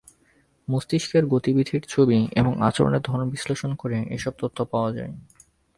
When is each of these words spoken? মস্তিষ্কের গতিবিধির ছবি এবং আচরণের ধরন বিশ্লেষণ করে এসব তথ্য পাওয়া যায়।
মস্তিষ্কের 0.67 1.23
গতিবিধির 1.25 1.83
ছবি 1.87 2.19
এবং 2.35 2.53
আচরণের 2.61 3.01
ধরন 3.01 3.25
বিশ্লেষণ 3.29 3.71
করে 3.75 3.97
এসব 4.09 4.33
তথ্য 4.39 4.57
পাওয়া 4.65 4.91
যায়। 4.91 5.13